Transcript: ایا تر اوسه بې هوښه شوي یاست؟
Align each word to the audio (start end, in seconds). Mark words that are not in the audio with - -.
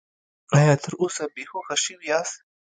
ایا 0.57 0.73
تر 0.83 0.93
اوسه 1.01 1.23
بې 1.33 1.43
هوښه 1.51 1.75
شوي 1.83 2.05
یاست؟ 2.11 2.37